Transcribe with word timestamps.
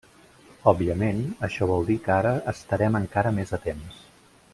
Òbviament, 0.71 1.19
això 1.47 1.67
vol 1.73 1.85
dir 1.89 1.97
que 2.07 2.13
ara 2.15 2.31
estarem 2.53 2.97
encara 3.01 3.35
més 3.37 3.55
atents. 3.59 4.01